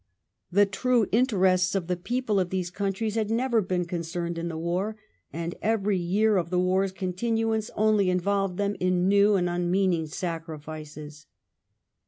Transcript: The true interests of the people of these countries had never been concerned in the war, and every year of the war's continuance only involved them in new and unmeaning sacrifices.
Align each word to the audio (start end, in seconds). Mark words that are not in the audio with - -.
The 0.51 0.65
true 0.65 1.05
interests 1.11 1.75
of 1.75 1.85
the 1.85 1.95
people 1.95 2.39
of 2.39 2.49
these 2.49 2.71
countries 2.71 3.13
had 3.13 3.29
never 3.29 3.61
been 3.61 3.85
concerned 3.85 4.39
in 4.39 4.47
the 4.47 4.57
war, 4.57 4.95
and 5.31 5.53
every 5.61 5.99
year 5.99 6.37
of 6.37 6.49
the 6.49 6.57
war's 6.57 6.91
continuance 6.91 7.69
only 7.75 8.09
involved 8.09 8.57
them 8.57 8.75
in 8.79 9.07
new 9.07 9.35
and 9.35 9.47
unmeaning 9.47 10.07
sacrifices. 10.07 11.27